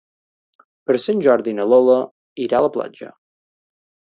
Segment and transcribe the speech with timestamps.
[0.89, 1.99] Per Sant Jordi na Lola
[2.47, 3.13] irà a la platja.